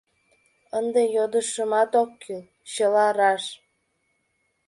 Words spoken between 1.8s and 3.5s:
ок кӱл— чыла раш!..